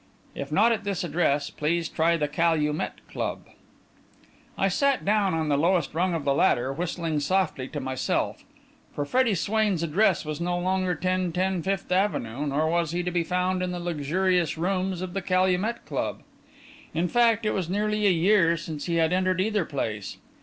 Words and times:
If 0.33 0.51
not 0.51 0.71
at 0.71 0.83
this 0.83 1.03
address, 1.03 1.51
please 1.51 1.87
try 1.87 2.17
the 2.17 2.27
Calumet 2.27 3.07
Club. 3.07 3.41
I 4.57 4.67
sat 4.67 5.05
down 5.05 5.35
on 5.35 5.47
the 5.47 5.59
lowest 5.59 5.93
rung 5.93 6.15
of 6.15 6.23
the 6.25 6.33
ladder, 6.33 6.73
whistling 6.73 7.19
softly 7.19 7.67
to 7.67 7.79
myself. 7.79 8.43
For 8.95 9.05
Freddie 9.05 9.35
Swain's 9.35 9.83
address 9.83 10.25
was 10.25 10.41
no 10.41 10.57
longer 10.57 10.93
1010 10.93 11.61
Fifth 11.61 11.91
Avenue, 11.91 12.47
nor 12.47 12.67
was 12.67 12.93
he 12.93 13.03
to 13.03 13.11
be 13.11 13.23
found 13.23 13.61
in 13.61 13.69
the 13.69 13.79
luxurious 13.79 14.57
rooms 14.57 15.03
of 15.03 15.13
the 15.13 15.21
Calumet 15.21 15.85
Club. 15.85 16.23
In 16.95 17.07
fact, 17.07 17.45
it 17.45 17.51
was 17.51 17.69
nearly 17.69 18.07
a 18.07 18.09
year 18.09 18.57
since 18.57 18.85
he 18.85 18.95
had 18.95 19.13
entered 19.13 19.39
either 19.39 19.65
place. 19.65 20.17